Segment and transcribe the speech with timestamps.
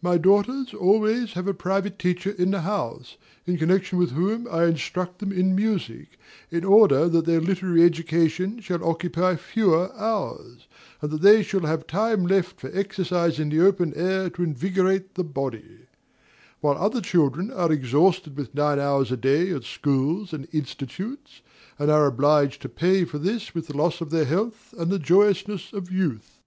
[0.00, 4.64] My daughters always have a private teacher in the house, in connection with whom I
[4.64, 6.16] instruct them in music,
[6.50, 10.66] in order that their literary education shall occupy fewer hours,
[11.02, 15.14] and that they shall have time left for exercise in the open air to invigorate
[15.14, 15.80] the body;
[16.62, 21.42] while other children are exhausted with nine hours a day at schools and institutes,
[21.78, 24.98] and are obliged to pay for this with the loss of their health and the
[24.98, 26.40] joyousness of youth.